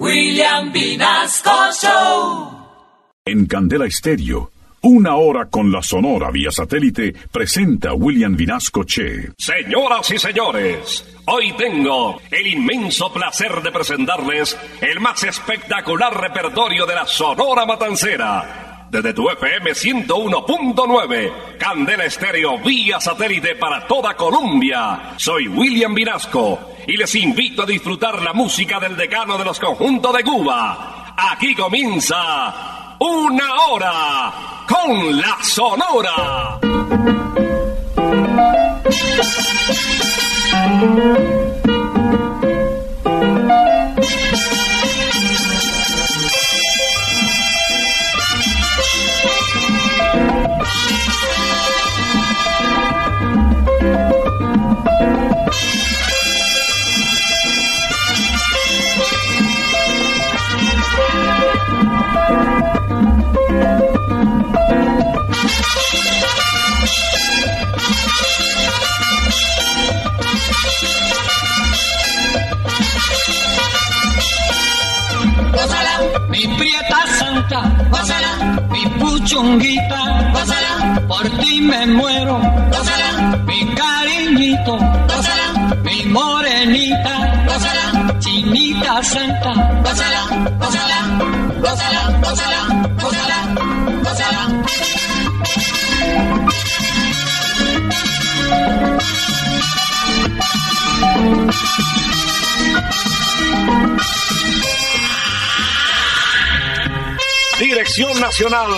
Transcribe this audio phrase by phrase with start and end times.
[0.00, 2.50] William Vinasco Show.
[3.22, 9.32] En Candela Estéreo, una hora con la Sonora vía satélite presenta William Vinasco Che.
[9.36, 16.94] Señoras y señores, hoy tengo el inmenso placer de presentarles el más espectacular repertorio de
[16.94, 18.69] la Sonora Matancera.
[18.90, 25.12] Desde tu FM 101.9, Candela Estéreo vía satélite para toda Colombia.
[25.16, 26.58] Soy William Vinasco
[26.88, 31.14] y les invito a disfrutar la música del decano de los conjuntos de Cuba.
[31.16, 34.32] Aquí comienza una hora
[34.66, 36.58] con la Sonora.
[76.60, 78.32] Prieta santa, gózala,
[78.70, 80.00] mi puchunguita,
[80.34, 82.36] gózala, por ti me muero,
[82.72, 83.10] gózala,
[83.48, 84.76] mi cariñito,
[85.10, 85.46] gózala,
[85.86, 87.14] mi morenita,
[87.48, 89.52] gózala, chinita santa,
[89.84, 90.22] gózala,
[90.60, 90.98] gózala,
[91.64, 92.60] gózala, gózala,
[93.00, 93.38] gózala,
[94.04, 95.09] gózala.
[108.08, 108.70] Nacional,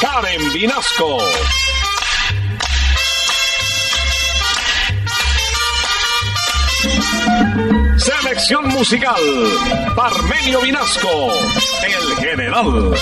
[0.00, 1.18] Karen Vinasco.
[7.98, 9.14] Selección musical,
[9.94, 11.28] Parmenio Vinasco,
[11.86, 12.94] el general.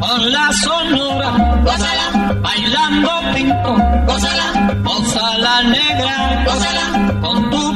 [0.00, 7.49] Con la sonora, gózala, bailando pinto, gózala, gózala negra, gózala, con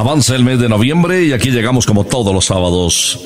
[0.00, 3.20] Avanza el mes de noviembre y aquí llegamos como todos los sábados,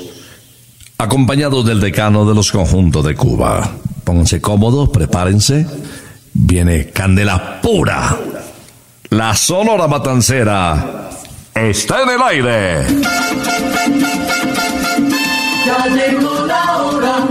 [0.98, 3.76] acompañados del decano de los conjuntos de Cuba.
[4.02, 5.68] Pónganse cómodos, prepárense.
[6.32, 8.18] Viene Candela Pura.
[9.10, 11.10] La Sonora Matancera
[11.54, 12.84] está en el aire.
[15.66, 17.28] Ya llegó la hora.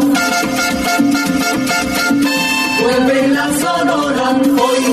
[2.81, 4.42] Vuelve la sonora.
[4.42, 4.84] Hoy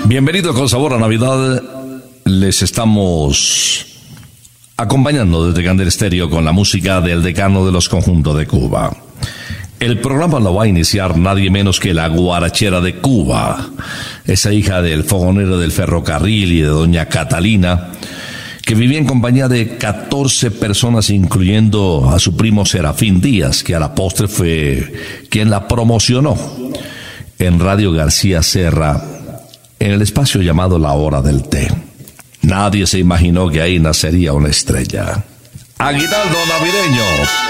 [0.06, 1.62] Bienvenidos con sabor a Navidad.
[2.24, 3.86] Les estamos
[4.76, 8.96] acompañando desde Candel Estéreo con la música del decano de los conjuntos de Cuba.
[9.80, 13.68] El programa lo va a iniciar nadie menos que la guarachera de Cuba,
[14.24, 17.90] esa hija del fogonero del ferrocarril y de doña Catalina,
[18.68, 23.80] que vivía en compañía de 14 personas, incluyendo a su primo Serafín Díaz, que a
[23.80, 24.92] la postre fue
[25.30, 26.36] quien la promocionó
[27.38, 29.02] en Radio García Serra,
[29.78, 31.66] en el espacio llamado La Hora del Té.
[32.42, 35.24] Nadie se imaginó que ahí nacería una estrella.
[35.78, 37.04] Aguinaldo navideño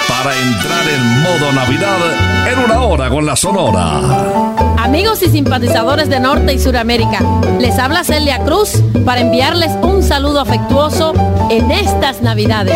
[0.08, 4.57] para entrar en modo Navidad en una hora con la Sonora.
[4.88, 7.18] Amigos y simpatizadores de Norte y Suramérica,
[7.60, 11.12] les habla Celia Cruz para enviarles un saludo afectuoso
[11.50, 12.74] en estas Navidades.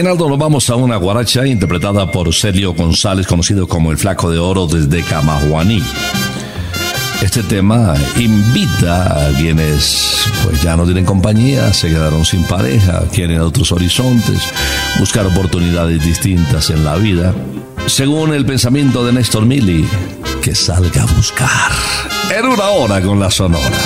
[0.00, 4.66] Nos vamos a una guaracha interpretada por Celio González, conocido como el Flaco de Oro
[4.66, 5.82] desde Camajuaní.
[7.20, 13.40] Este tema invita a quienes pues ya no tienen compañía, se quedaron sin pareja, quieren
[13.40, 14.40] otros horizontes,
[14.98, 17.34] buscar oportunidades distintas en la vida.
[17.86, 19.86] Según el pensamiento de Néstor Mili,
[20.40, 21.70] que salga a buscar.
[22.34, 23.78] En una hora con la sonora.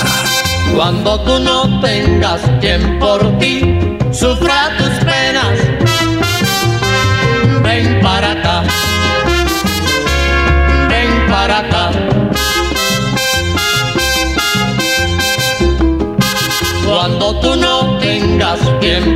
[0.75, 3.76] Cuando tú no tengas quien por ti
[4.12, 5.06] sufra tus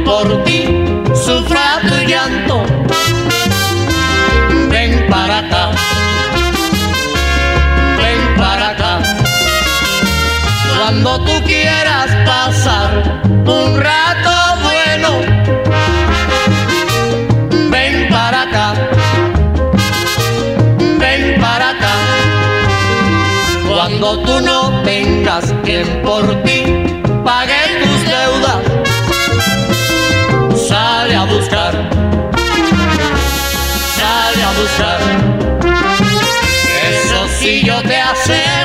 [0.04, 0.64] por ti
[1.14, 2.64] sufra tu llanto,
[4.68, 5.70] ven para acá,
[7.98, 8.98] ven para acá.
[10.76, 14.30] Cuando tú quieras pasar un rato
[23.80, 26.62] cuando tú no tengas quien por ti
[27.24, 27.59] pague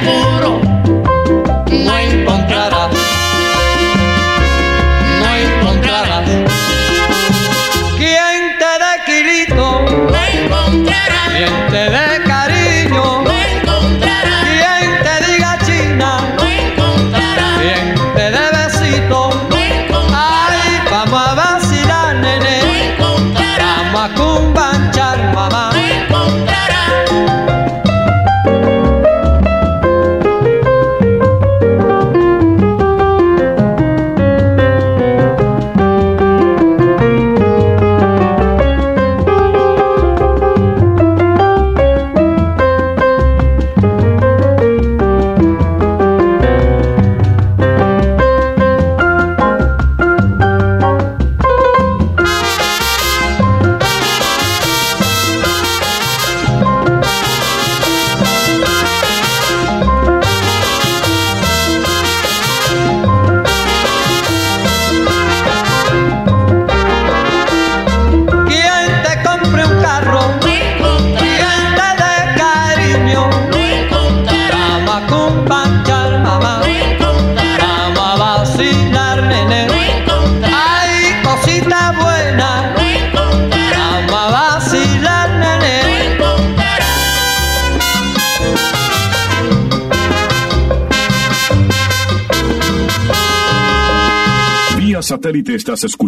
[0.05, 0.84] puro.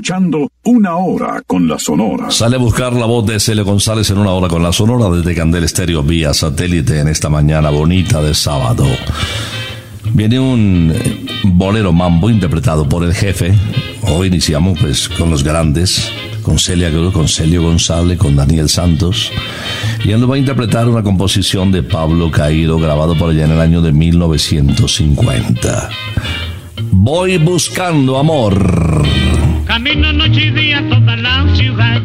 [0.08, 2.32] Escuchando Una Hora con la Sonora.
[2.32, 5.36] Sale a buscar la voz de Celio González en Una Hora con la Sonora desde
[5.36, 8.86] Candel Estéreo vía satélite en esta mañana bonita de sábado.
[10.14, 13.54] Viene un eh, bolero mambo interpretado por el jefe.
[14.04, 16.10] Hoy iniciamos pues con los grandes,
[16.42, 19.30] con Celia con Celio González, con Daniel Santos.
[20.06, 23.52] Y él nos va a interpretar una composición de Pablo Cairo grabado por allá en
[23.52, 25.90] el año de 1950.
[26.92, 29.04] Voy buscando amor.
[29.88, 32.02] Camino noche y día toda la ciudad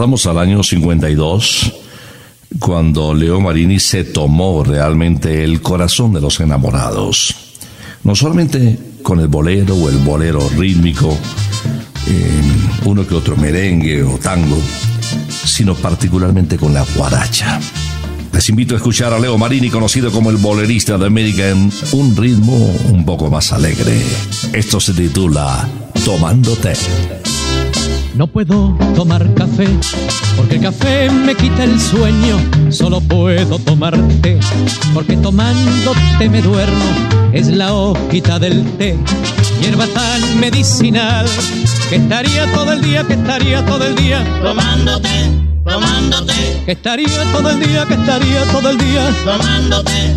[0.00, 1.72] trasladamos al año 52,
[2.58, 7.34] cuando Leo Marini se tomó realmente el corazón de los enamorados.
[8.04, 11.14] No solamente con el bolero o el bolero rítmico,
[12.06, 12.42] eh,
[12.86, 14.56] uno que otro merengue o tango,
[15.44, 17.60] sino particularmente con la guaracha.
[18.32, 22.16] Les invito a escuchar a Leo Marini, conocido como el bolerista de América, en un
[22.16, 22.56] ritmo
[22.88, 24.02] un poco más alegre.
[24.54, 25.68] Esto se titula
[26.06, 26.72] Tomándote.
[28.14, 29.68] No puedo tomar café
[30.36, 32.36] porque el café me quita el sueño.
[32.70, 34.38] Solo puedo tomar té
[34.92, 36.84] porque tomándote me duermo.
[37.32, 38.96] Es la hojita del té,
[39.60, 41.26] hierba tan medicinal
[41.88, 45.08] que estaría todo el día, que estaría todo el día, Tomándote,
[45.64, 46.32] tomándote,
[46.66, 49.08] que estaría todo el día, que estaría todo el día.
[49.24, 50.16] tomándote,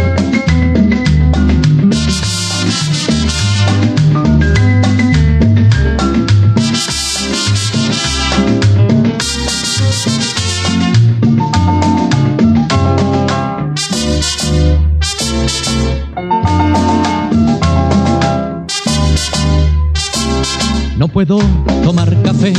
[21.13, 21.39] Puedo
[21.83, 22.53] tomar café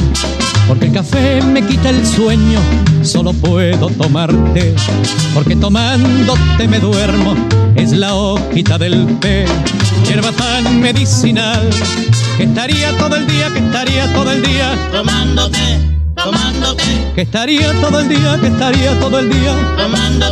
[0.69, 2.61] porque el café me quita el sueño.
[3.03, 4.75] Solo puedo tomar té
[5.35, 7.35] porque tomándote me duermo.
[7.75, 9.47] Es la hojita del té,
[10.07, 11.69] hierba tan medicinal
[12.37, 15.81] que estaría todo el día, que estaría todo el día, Tomándote,
[16.15, 16.83] tomándote,
[17.15, 19.55] que estaría todo el día, que estaría todo el día.
[19.77, 20.32] tomándote,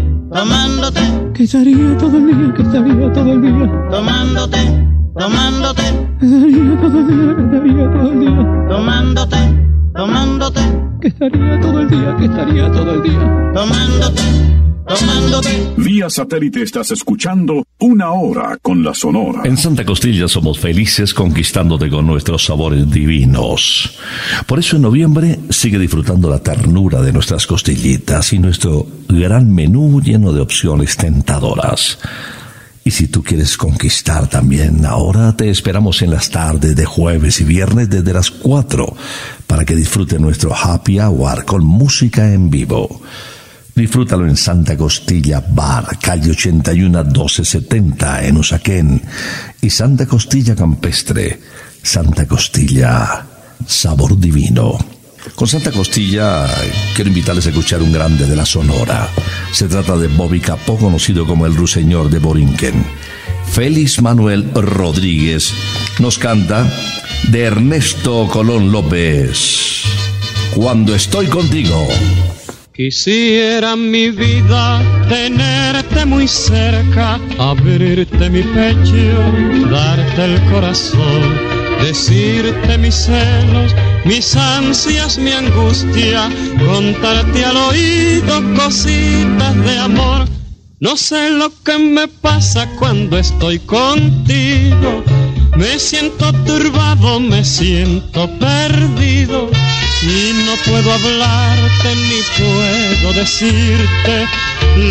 [0.31, 1.01] tomándote,
[1.33, 3.89] que estaría todo el día, que estaría todo el día.
[3.89, 4.57] Tomándote,
[5.17, 5.83] tomándote,
[6.19, 8.67] que estaría todo el día, que estaría todo el día.
[8.69, 9.37] Tomándote,
[9.93, 10.61] tomándote,
[11.01, 13.51] que estaría todo el día, que estaría todo el día.
[13.53, 14.21] Tomándote,
[14.95, 15.73] tomándote.
[15.77, 19.41] Vía satélite estás escuchando Una Hora con la Sonora.
[19.45, 23.97] En Santa Costilla somos felices conquistándote con nuestros sabores divinos.
[24.45, 30.01] Por eso en noviembre sigue disfrutando la ternura de nuestras costillitas y nuestro gran menú
[30.01, 31.99] lleno de opciones tentadoras.
[32.83, 37.43] Y si tú quieres conquistar también, ahora te esperamos en las tardes de jueves y
[37.43, 38.95] viernes desde las 4
[39.45, 43.01] para que disfrute nuestro happy hour con música en vivo.
[43.75, 49.01] Disfrútalo en Santa Costilla Bar, calle 81 1270 en Usaquén
[49.61, 51.39] y Santa Costilla Campestre,
[51.81, 53.25] Santa Costilla,
[53.65, 54.77] sabor divino.
[55.35, 56.47] Con Santa Costilla
[56.95, 59.07] quiero invitarles a escuchar un grande de la Sonora.
[59.53, 62.83] Se trata de Bobby Capó, conocido como el Ruiseñor de Borinquen.
[63.51, 65.53] Félix Manuel Rodríguez
[65.99, 66.69] nos canta
[67.29, 69.83] de Ernesto Colón López.
[70.55, 71.87] Cuando estoy contigo.
[72.73, 81.37] Quisiera mi vida tenerte muy cerca, abrirte mi pecho, darte el corazón,
[81.81, 86.29] decirte mis celos, mis ansias, mi angustia,
[86.65, 90.25] contarte al oído cositas de amor.
[90.79, 95.03] No sé lo que me pasa cuando estoy contigo,
[95.55, 99.49] me siento turbado, me siento perdido.
[100.01, 104.27] Y no puedo hablarte ni puedo decirte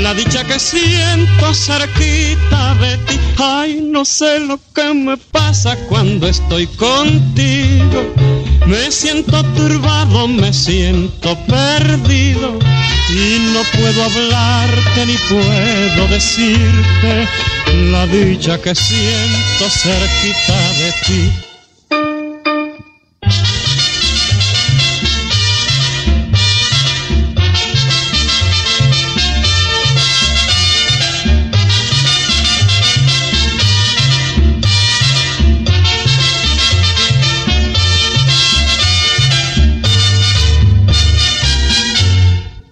[0.03, 3.19] la dicha que siento cerquita de ti.
[3.39, 8.15] Ay, no sé lo que me pasa cuando estoy contigo.
[8.67, 12.57] Me siento turbado, me siento perdido.
[13.09, 17.29] Y no puedo hablarte ni puedo decirte
[17.91, 21.33] la dicha que siento cerquita de ti.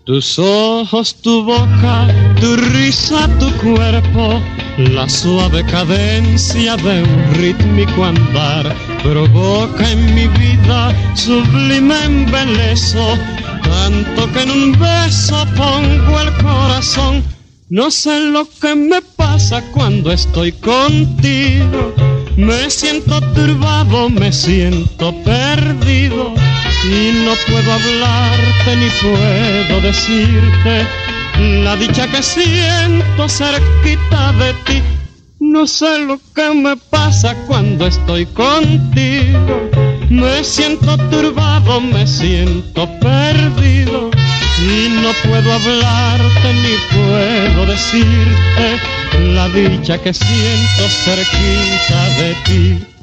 [0.04, 2.08] Tus ojos, tu boca,
[2.40, 4.40] tu risa, tu cuerpo,
[4.78, 13.18] la suave cadencia de un rítmico andar, provoca en mi vida sublime embeleso,
[13.62, 17.24] tanto que en un beso pongo el corazón.
[17.70, 21.92] No sé lo que me pasa cuando estoy contigo,
[22.36, 26.34] me siento turbado, me siento perdido
[26.84, 30.86] y no puedo hablarte ni puedo decirte
[31.38, 34.82] la dicha que siento cerquita de ti.
[35.40, 39.70] No sé lo que me pasa cuando estoy contigo.
[40.10, 44.10] Me siento turbado, me siento perdido.
[44.60, 48.80] Y no puedo hablarte ni puedo decirte
[49.34, 52.97] la dicha que siento cerquita de ti.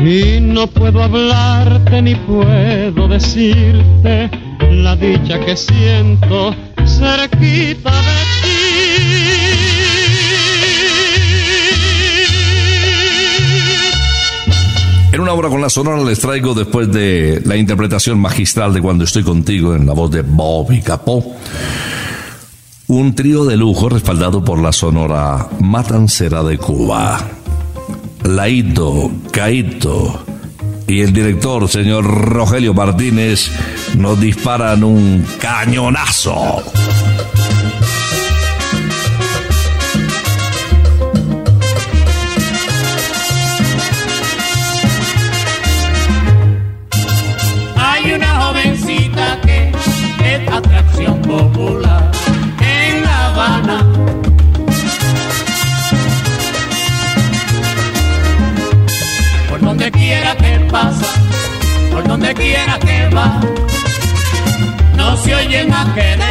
[0.00, 4.30] Y no puedo hablarte ni puedo decirte
[4.70, 6.54] la dicha que siento
[6.86, 8.48] cerquita de ti.
[15.12, 19.02] En una hora con la sonora les traigo después de la interpretación magistral de Cuando
[19.02, 21.34] estoy contigo en la voz de Bobby Capó.
[22.86, 27.37] Un trío de lujo respaldado por la sonora Matancera de Cuba.
[28.24, 30.24] Laito, Caito
[30.86, 33.50] y el director, señor Rogelio Martínez,
[33.96, 36.62] nos disparan un cañonazo.
[64.96, 66.27] No se oyen a qué decir.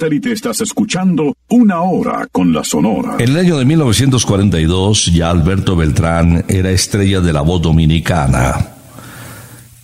[0.00, 3.16] Satélite estás escuchando Una Hora con la Sonora.
[3.18, 8.68] En el año de 1942 ya Alberto Beltrán era estrella de la voz dominicana.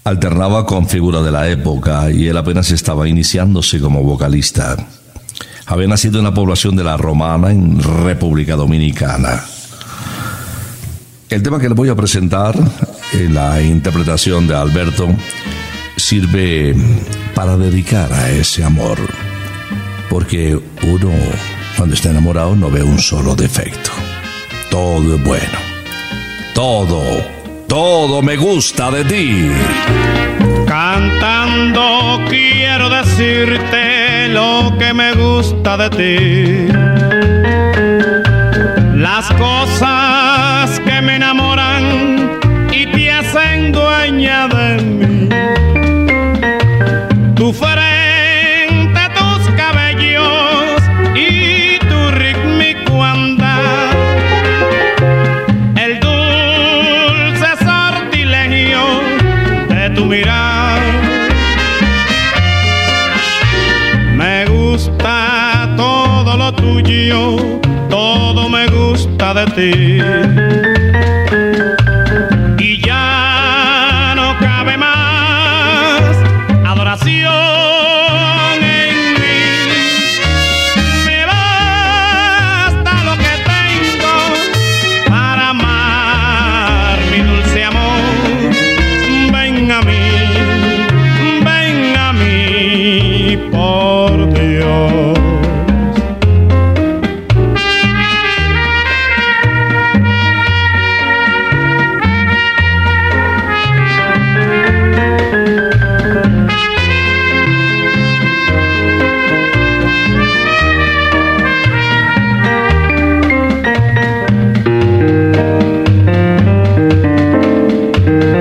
[0.04, 4.76] Alternaba con figura de la época y él apenas estaba iniciándose como vocalista.
[5.66, 9.44] Había nacido en la población de La Romana, en República Dominicana.
[11.28, 12.56] El tema que le voy a presentar,
[13.12, 15.08] en la interpretación de Alberto,
[15.98, 16.74] sirve
[17.34, 19.25] para dedicar a ese amor.
[20.08, 21.10] Porque uno,
[21.76, 23.90] cuando está enamorado, no ve un solo defecto.
[24.70, 25.58] Todo es bueno.
[26.54, 27.02] Todo,
[27.66, 29.50] todo me gusta de ti.
[30.66, 36.68] Cantando quiero decirte lo que me gusta de ti.
[38.96, 42.38] Las cosas que me enamoran
[42.72, 44.48] y te hacen dueña
[69.56, 69.95] gusta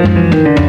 [0.05, 0.64] Me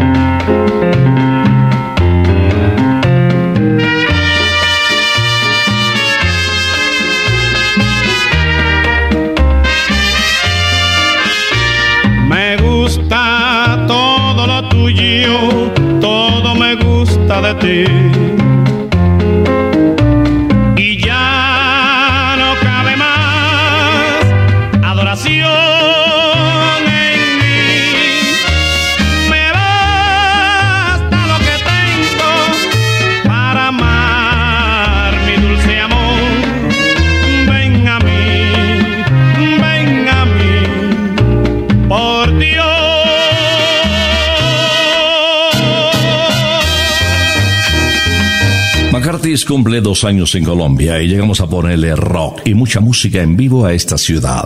[49.97, 53.73] dos años en Colombia y llegamos a ponerle rock y mucha música en vivo a
[53.73, 54.45] esta ciudad.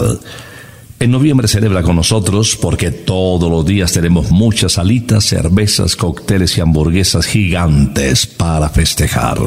[1.00, 6.60] En noviembre celebra con nosotros porque todos los días tenemos muchas salitas, cervezas, cócteles y
[6.60, 9.38] hamburguesas gigantes para festejar.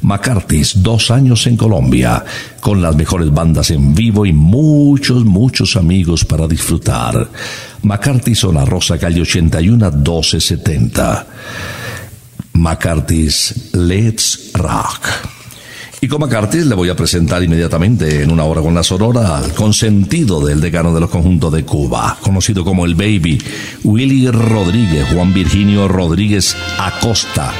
[0.00, 2.24] McCarthy's, dos años en Colombia,
[2.58, 7.28] con las mejores bandas en vivo y muchos, muchos amigos para disfrutar.
[7.82, 11.26] McCarthy's Zona Rosa, calle 81 1270.
[12.58, 15.06] McCarthy's Let's Rock.
[16.00, 19.52] Y con McCarthy le voy a presentar inmediatamente en una hora con la sonora al
[19.52, 23.40] consentido del decano de los conjuntos de Cuba, conocido como el Baby,
[23.84, 27.52] Willy Rodríguez, Juan Virginio Rodríguez Acosta,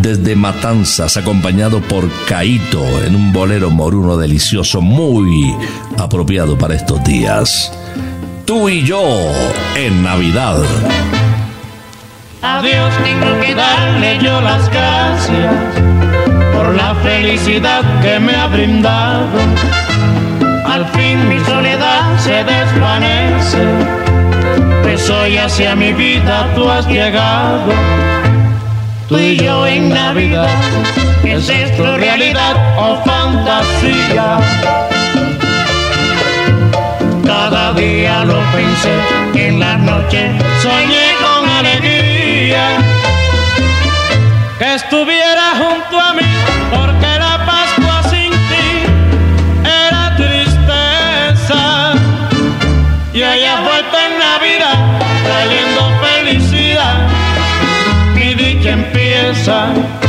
[0.00, 5.54] desde Matanzas, acompañado por Caito en un bolero moruno delicioso, muy
[5.96, 7.72] apropiado para estos días.
[8.44, 9.02] Tú y yo
[9.76, 10.62] en Navidad.
[12.46, 15.54] A Dios tengo que darle yo las gracias
[16.52, 19.38] por la felicidad que me ha brindado.
[20.66, 23.64] Al fin mi soledad se desvanece,
[24.82, 27.72] pues hoy hacia mi vida tú has llegado.
[29.08, 30.50] Tú y yo en Navidad,
[31.24, 34.38] ¿es esto realidad o fantasía?
[37.24, 40.30] Cada día lo pensé, en la noche
[40.60, 41.03] soñé
[44.58, 46.22] que estuviera junto a mí,
[46.70, 48.84] porque la Pascua sin ti
[49.64, 51.94] era tristeza.
[53.14, 54.78] Y ella vuelta en Navidad,
[55.24, 56.96] trayendo felicidad,
[58.14, 60.03] mi dicha empieza.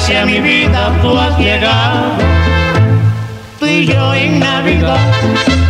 [0.00, 2.12] Hoy hacia mi vida tú has llegado.
[3.58, 4.98] Tú y yo en Navidad,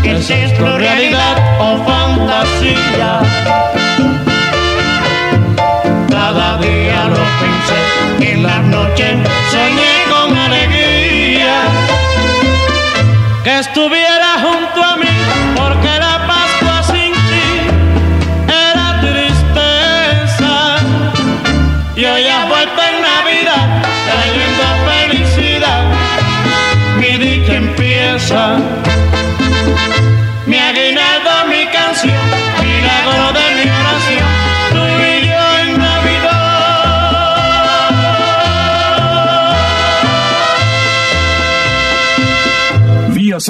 [0.05, 3.21] ¿es esto realidad o fantasía?
[6.09, 9.17] Cada día lo pensé, en la noche
[9.51, 9.70] soñé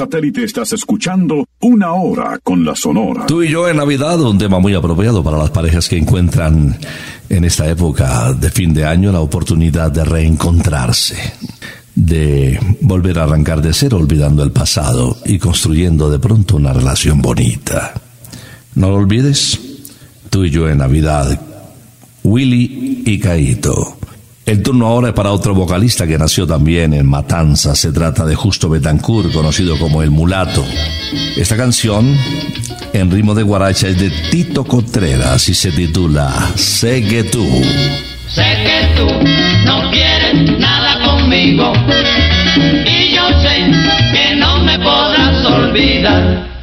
[0.01, 3.27] satélite estás escuchando Una Hora con la Sonora.
[3.27, 6.75] Tú y yo en Navidad, un tema muy apropiado para las parejas que encuentran
[7.29, 11.17] en esta época de fin de año la oportunidad de reencontrarse,
[11.93, 17.21] de volver a arrancar de cero olvidando el pasado y construyendo de pronto una relación
[17.21, 17.93] bonita.
[18.73, 19.59] No lo olvides,
[20.31, 21.39] tú y yo en Navidad,
[22.23, 23.99] Willy y Caito.
[24.45, 27.75] El turno ahora es para otro vocalista que nació también en Matanza.
[27.75, 30.65] Se trata de Justo Betancourt, conocido como El Mulato.
[31.37, 32.17] Esta canción,
[32.91, 37.45] en ritmo de guaracha, es de Tito Contreras y se titula Sé que tú.
[38.27, 39.07] Sé que tú
[39.65, 41.73] no quieres nada conmigo
[42.85, 43.71] y yo sé
[44.11, 46.60] que no me podrás olvidar.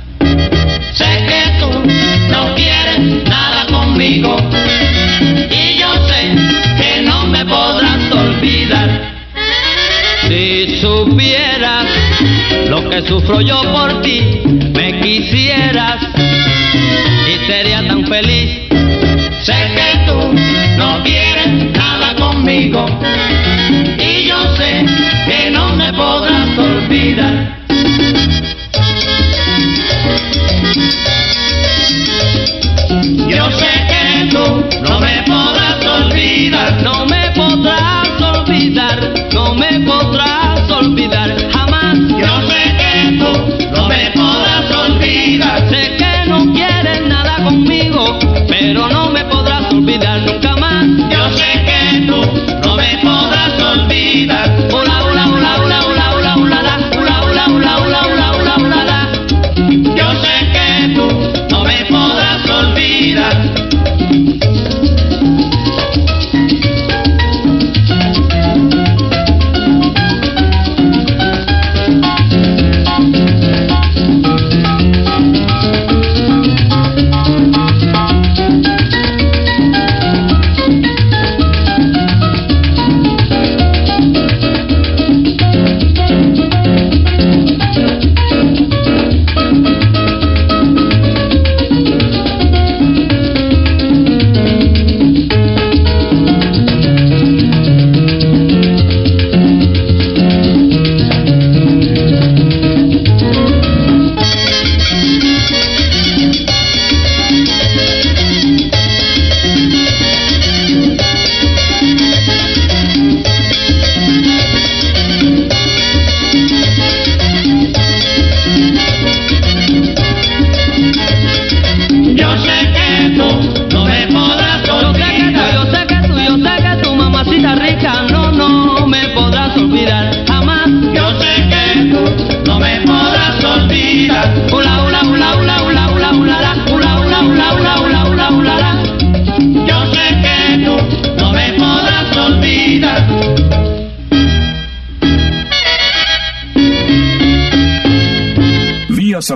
[12.81, 14.21] Lo que sufro yo por ti,
[14.75, 15.97] me quisieras
[17.27, 18.61] y sería tan feliz.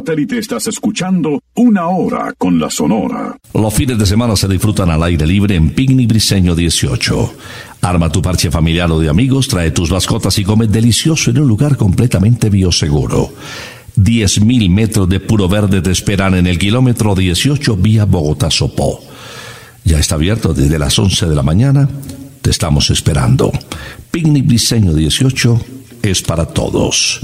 [0.02, 3.36] Satélite estás escuchando Una Hora con la Sonora.
[3.54, 7.34] Los fines de semana se disfrutan al aire libre en Picnic Briseño 18.
[7.82, 11.46] Arma tu parche familiar o de amigos, trae tus mascotas y come delicioso en un
[11.46, 13.32] lugar completamente bioseguro.
[13.96, 19.04] 10.000 metros de puro verde te esperan en el kilómetro 18 vía Bogotá-Sopó.
[19.84, 21.88] Ya está abierto desde las 11 de la mañana.
[22.40, 23.52] Te estamos esperando.
[24.10, 25.60] Picnic Briseño 18
[26.02, 27.20] es para todos.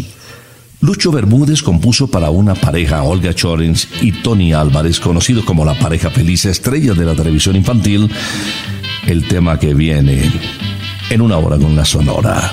[0.81, 6.09] Lucho Bermúdez compuso para una pareja, Olga Chorens y Tony Álvarez, conocido como la pareja
[6.09, 8.09] feliz estrella de la televisión infantil,
[9.07, 10.31] el tema que viene
[11.11, 12.51] en una hora con la sonora.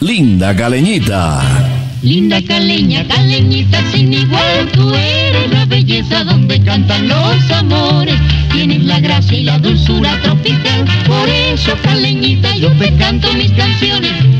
[0.00, 1.80] Linda Caleñita.
[2.02, 8.14] Linda caleña, caleñita sin igual, tú eres la belleza donde cantan los amores.
[8.52, 14.39] Tienes la gracia y la dulzura tropical, por eso caleñita yo te canto mis canciones.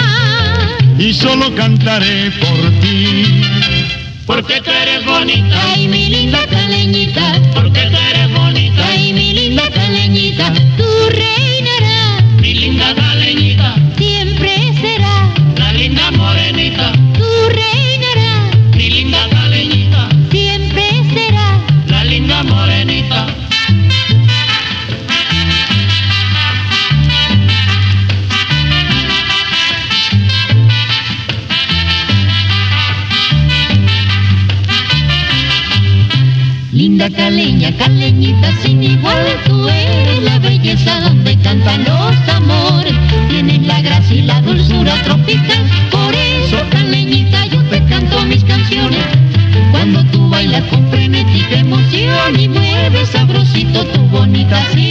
[1.01, 3.41] Y solo cantaré por ti.
[4.27, 9.63] Porque tú eres bonita, Ay, mi linda caleñita, porque tú eres bonita, ay, mi linda
[9.71, 16.93] caleñita, tú reinarás, mi linda caleñita, siempre será, la linda morenita,
[37.01, 42.93] Linda caleña, caleñita sin igual, tú eres la belleza donde cantan los amores.
[43.27, 49.03] Tienes la gracia y la dulzura tropical, por eso caleñita yo te canto mis canciones.
[49.71, 54.90] Cuando tú bailas con frenética emoción y mueves sabrosito tu bonita cinturita,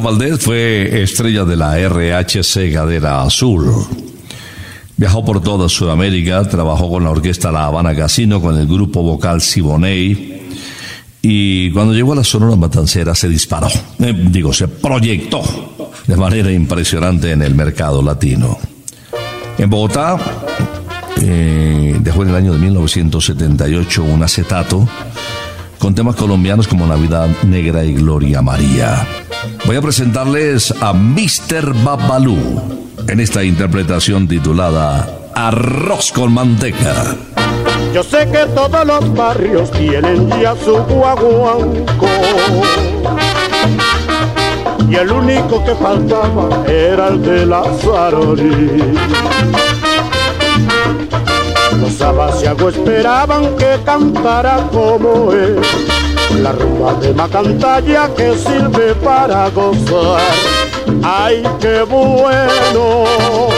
[0.00, 3.86] Valdés fue estrella de la RHC Gadera Azul.
[4.96, 9.40] Viajó por toda Sudamérica, trabajó con la orquesta La Habana Casino, con el grupo vocal
[9.40, 10.42] Siboney.
[11.22, 15.42] Y cuando llegó a la Sonora Matancera se disparó, eh, digo, se proyectó
[16.06, 18.58] de manera impresionante en el mercado latino.
[19.58, 20.16] En Bogotá
[21.22, 24.88] eh, dejó en el año de 1978 un acetato
[25.78, 29.06] con temas colombianos como Navidad Negra y Gloria María.
[29.70, 31.72] Voy a presentarles a Mr.
[31.84, 32.36] Babalú
[33.06, 37.14] en esta interpretación titulada Arroz con manteca.
[37.94, 42.08] Yo sé que todos los barrios tienen ya su guaguanco.
[44.88, 48.98] Y el único que faltaba era el de la Sarori.
[51.80, 55.60] Los abasiagos esperaban que cantara como él.
[56.38, 60.20] La rumba de Macantalla que sirve para gozar.
[61.02, 63.49] ¡Ay, qué bueno!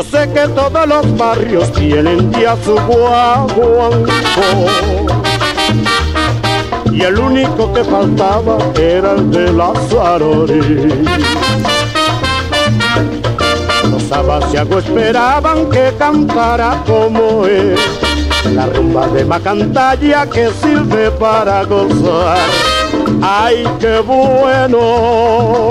[0.00, 4.10] Yo sé que todos los barrios tienen ya su guaguanco.
[6.90, 11.18] Y el único que faltaba era el de la Sarori
[13.90, 17.76] Los abasiagos esperaban que cantara como él.
[18.54, 22.38] La rumba de Macantalla que sirve para gozar.
[23.20, 25.68] ¡Ay, qué bueno!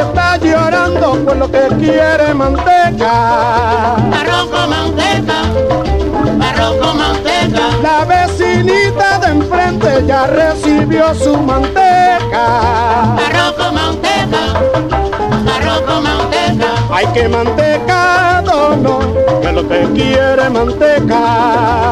[0.00, 3.94] Está llorando por lo que quiere manteca.
[3.96, 5.42] Arroz con manteca,
[6.40, 7.62] arroz con manteca.
[7.82, 13.14] La vecinita de enfrente ya recibió su manteca.
[13.26, 14.42] Arroz con manteca,
[15.56, 16.68] arroz con manteca.
[16.90, 18.98] Hay que mantecado no,
[19.40, 21.87] que lo que quiere manteca.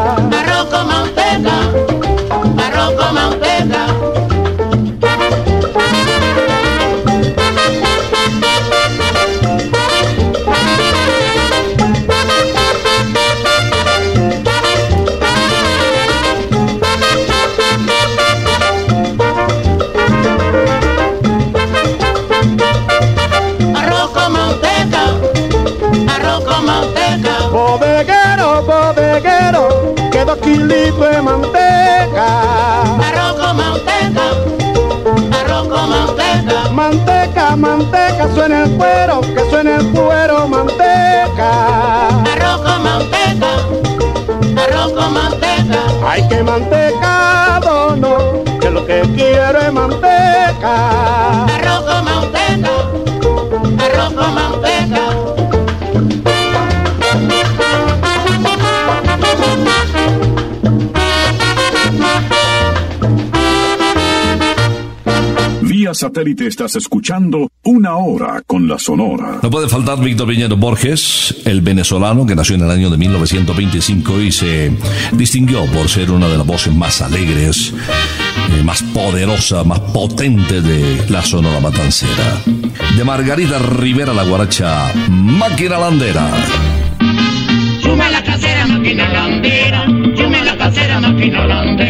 [38.26, 42.08] Manteca, suena el cuero, que suena el cuero, manteca.
[42.08, 43.50] Arroz con manteca,
[44.62, 46.08] arroz con manteca.
[46.08, 51.44] Hay que mantecado no, que lo que quiero es manteca.
[51.44, 52.70] Arroz con manteca,
[53.84, 55.00] arroz con manteca.
[65.62, 69.38] Vía satélite estás escuchando Una Hora con la Sonora.
[69.42, 74.18] No puede faltar Víctor Viñero Borges, el venezolano que nació en el año de 1925
[74.20, 74.72] y se
[75.12, 77.74] distinguió por ser una de las voces más alegres,
[78.58, 82.40] eh, más poderosa, más potente de la Sonora Matancera.
[82.96, 86.30] De Margarita Rivera la guaracha Máquina Landera.
[88.10, 89.86] La casera, máquina landera.
[90.44, 91.85] La casera, máquina landera.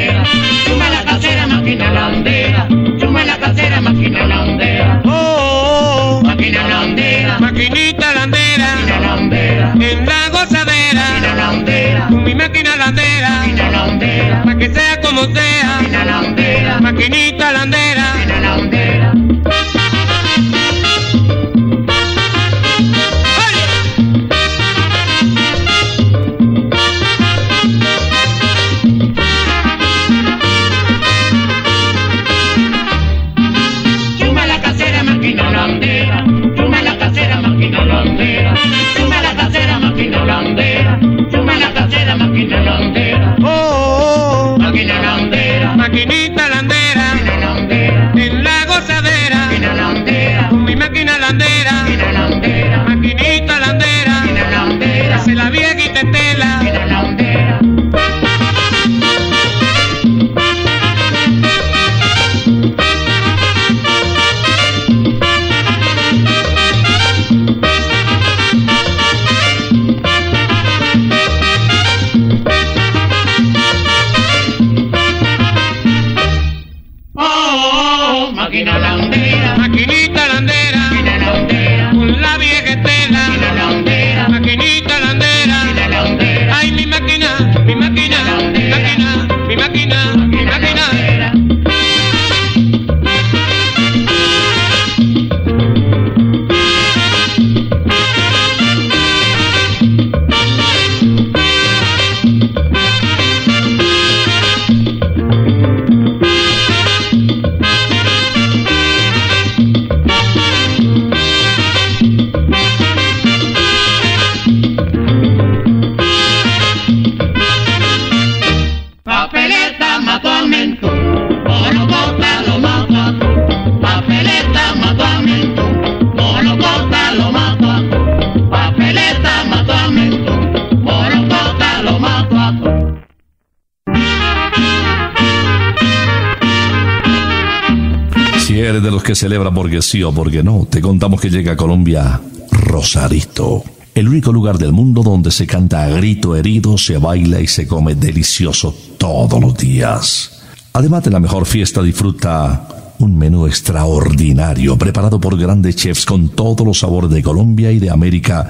[139.26, 142.20] Celebra porque sí o porque no, te contamos que llega a Colombia
[142.52, 143.64] Rosarito.
[143.92, 147.66] El único lugar del mundo donde se canta a grito herido, se baila y se
[147.66, 150.30] come delicioso todos los días.
[150.74, 152.68] Además de la mejor fiesta, disfruta
[153.00, 157.90] un menú extraordinario preparado por grandes chefs con todos los sabores de Colombia y de
[157.90, 158.48] América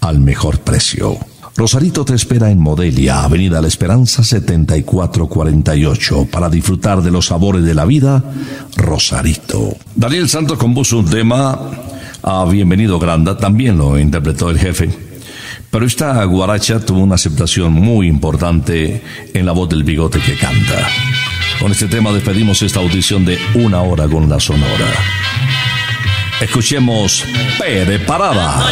[0.00, 1.18] al mejor precio.
[1.56, 7.74] Rosarito te espera en Modelia, Avenida La Esperanza 7448, para disfrutar de los sabores de
[7.74, 8.22] la vida.
[8.76, 9.74] Rosarito.
[9.94, 11.58] Daniel Santos compuso un tema
[12.22, 14.90] a Bienvenido Granda, también lo interpretó el jefe.
[15.70, 19.02] Pero esta guaracha tuvo una aceptación muy importante
[19.32, 20.86] en la voz del bigote que canta.
[21.58, 24.92] Con este tema despedimos esta audición de una hora con la sonora.
[26.38, 27.24] Escuchemos
[27.58, 28.62] P de Parada.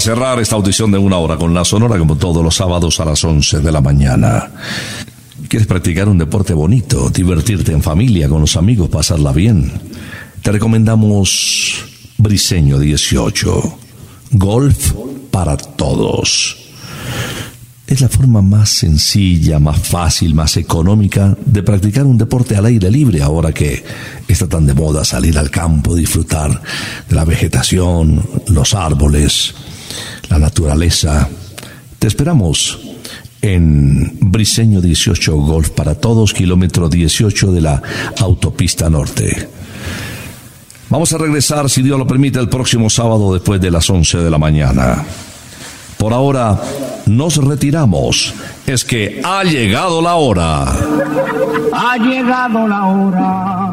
[0.00, 3.22] Cerrar esta audición de una hora con la Sonora como todos los sábados a las
[3.22, 4.50] 11 de la mañana.
[5.48, 9.70] ¿Quieres practicar un deporte bonito, divertirte en familia, con los amigos, pasarla bien?
[10.42, 11.84] Te recomendamos
[12.16, 13.78] Briseño 18.
[14.32, 14.92] Golf
[15.30, 16.56] para todos.
[17.86, 22.90] Es la forma más sencilla, más fácil, más económica de practicar un deporte al aire
[22.90, 23.84] libre ahora que
[24.28, 26.62] está tan de moda salir al campo, disfrutar
[27.08, 29.54] de la vegetación, los árboles,
[30.30, 31.28] la naturaleza.
[31.98, 32.78] Te esperamos
[33.42, 37.82] en Briseño 18 Golf para todos, kilómetro 18 de la
[38.18, 39.48] autopista norte.
[40.88, 44.30] Vamos a regresar, si Dios lo permite, el próximo sábado después de las 11 de
[44.30, 45.04] la mañana.
[45.98, 46.58] Por ahora
[47.06, 48.34] nos retiramos.
[48.66, 50.64] Es que ha llegado la hora.
[51.72, 53.72] Ha llegado la hora.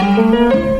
[0.00, 0.79] Thank you.